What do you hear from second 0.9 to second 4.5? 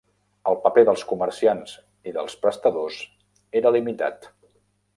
comerciants i dels prestadors era limitat.